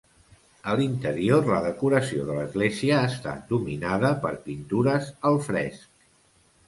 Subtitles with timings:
[0.71, 5.89] A l'interior, la decoració de l'església està dominada per pintures al fresc.